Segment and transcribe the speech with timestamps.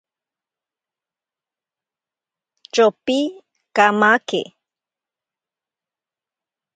[2.71, 3.19] Tyopi
[3.75, 4.41] kamake.